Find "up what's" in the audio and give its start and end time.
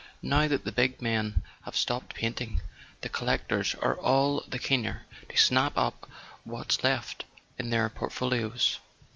5.77-6.83